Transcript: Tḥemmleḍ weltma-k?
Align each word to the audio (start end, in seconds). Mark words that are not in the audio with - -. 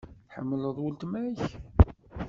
Tḥemmleḍ 0.27 0.77
weltma-k? 0.83 1.39